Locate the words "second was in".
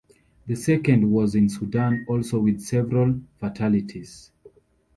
0.55-1.47